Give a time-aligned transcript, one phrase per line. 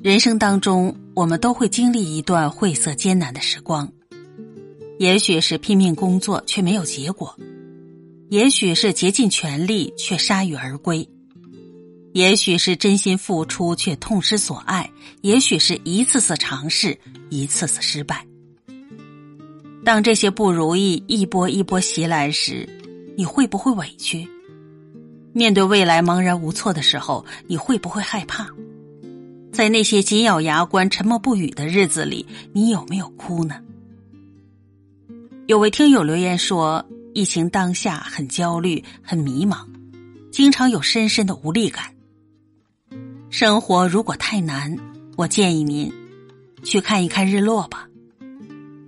[0.00, 3.90] 人生当中，我们都会经历一段晦涩艰难的时光，
[4.96, 7.36] 也许是拼命工作却没有结果，
[8.28, 11.06] 也许是竭尽全力却铩羽而归，
[12.12, 14.88] 也许是真心付出却痛失所爱，
[15.22, 16.96] 也许是一次次尝试，
[17.28, 18.24] 一次次失败。
[19.84, 22.68] 当这些不如意一波一波袭来时，
[23.16, 24.28] 你会不会委屈？
[25.32, 28.48] 面对未来茫然无措的时候，你会不会害怕？
[29.58, 33.56] 在那些紧咬牙关、沉默不语的日子里，你有没有哭呢？
[35.48, 39.66] 有位听友留言说，疫情当下很焦虑、很迷茫，
[40.30, 41.86] 经常有深深的无力感。
[43.30, 44.76] 生活如果太难，
[45.16, 45.92] 我建议您
[46.62, 47.88] 去看一看日落吧。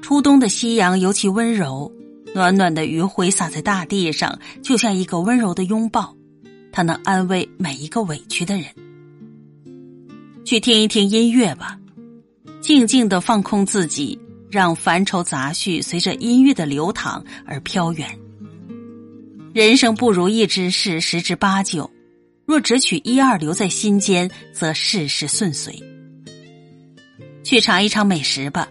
[0.00, 1.92] 初冬的夕阳尤其温柔，
[2.36, 6.14] 暖暖的余晖洒在大地上，就像一个温柔的拥抱，
[6.70, 8.66] 它能安慰每一个委屈的人。
[10.44, 11.78] 去听一听音乐吧，
[12.60, 14.18] 静静的放空自己，
[14.50, 18.08] 让烦愁杂绪随着音乐的流淌而飘远。
[19.54, 21.90] 人生不如意之事十之八九，
[22.44, 25.80] 若只取一二留在心间，则事事顺遂。
[27.44, 28.68] 去尝一尝美食吧，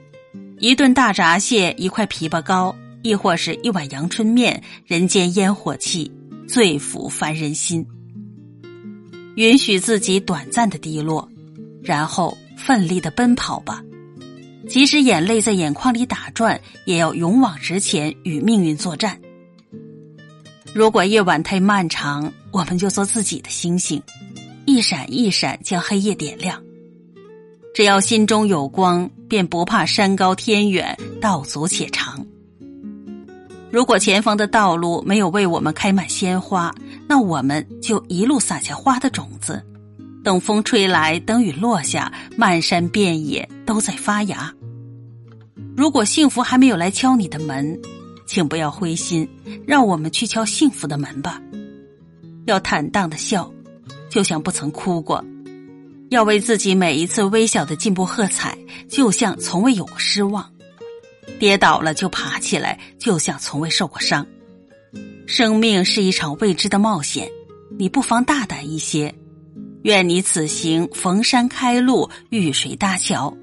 [0.60, 6.12] 一顿大闸蟹，一块枇杷膏，亦或是一碗阳春面，人间烟火气，
[6.48, 7.86] 最抚凡人心。
[9.36, 11.30] 允许自己短暂的低落。
[11.84, 13.84] 然后奋力的奔跑吧，
[14.70, 19.20] 即使眼泪在眼眶里打转，也要勇往直前，与命运作战。
[20.74, 24.02] 如果夜晚太漫长，我们就做自己的星星，
[24.66, 26.62] 一闪一闪将黑夜点亮。
[27.74, 32.26] 只要心中有光，便不怕山高天远，道阻且长。
[33.72, 36.74] 如果前方的道路没有为我们开满鲜花，
[37.08, 39.64] 那我们就一路撒下花的种子。
[40.24, 44.54] 等风吹来，等雨落下，漫山遍野都在发芽。
[45.76, 47.80] 如果幸福还没有来敲你的门，
[48.28, 49.28] 请不要灰心，
[49.66, 51.42] 让我们去敲幸福的门吧。
[52.46, 53.52] 要坦荡的笑，
[54.10, 55.24] 就像不曾哭过；
[56.10, 60.48] 要为自己每一次微小的进步喝彩，就像从未有过失望。
[61.40, 64.26] 跌倒了就爬起来，就像从未受过伤。
[65.26, 67.28] 生命是一场未知的冒险，
[67.78, 69.14] 你不妨大胆一些。
[69.84, 73.36] 愿你此行逢山开路，遇水搭桥，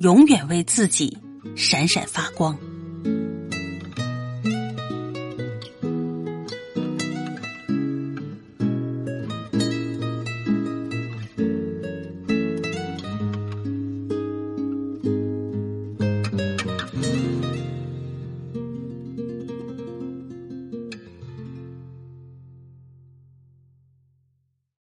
[0.00, 1.18] 永远为自己
[1.54, 2.58] 闪闪发光。